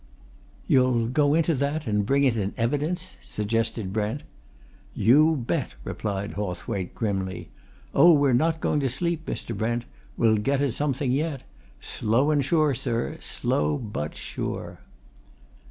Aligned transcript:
"You'll 0.65 1.05
go 1.05 1.35
into 1.35 1.53
that, 1.53 1.85
and 1.85 2.03
bring 2.07 2.23
it 2.23 2.35
in 2.35 2.55
evidence?" 2.57 3.17
suggested 3.23 3.93
Brent. 3.93 4.23
"You 4.95 5.35
bet!" 5.35 5.75
replied 5.83 6.31
Hawthwaite 6.33 6.95
grimly. 6.95 7.49
"Oh, 7.93 8.11
we're 8.11 8.33
not 8.33 8.61
going 8.61 8.79
to 8.79 8.89
sleep, 8.89 9.27
Mr. 9.27 9.55
Brent 9.55 9.85
we'll 10.17 10.37
get 10.37 10.59
at 10.59 10.73
something 10.73 11.11
yet! 11.11 11.43
Slow 11.79 12.31
and 12.31 12.43
sure, 12.43 12.73
sir, 12.73 13.17
slow 13.19 13.77
but 13.77 14.15
sure." 14.15 14.79